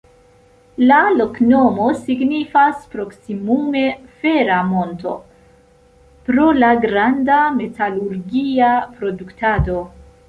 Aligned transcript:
La 0.91 0.99
loknomo 1.17 1.89
signifas 1.97 2.79
proksimume 2.95 3.83
"fera 4.23 4.57
monto" 4.71 5.13
pro 6.31 6.49
la 6.65 6.73
granda 6.87 7.39
metalurgia 7.61 8.73
produktado. 8.99 9.83